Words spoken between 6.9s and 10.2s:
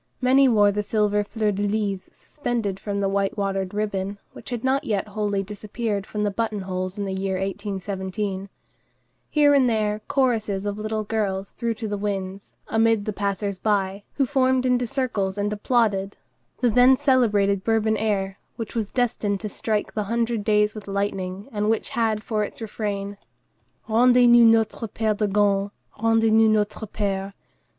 in the year 1817. Here and there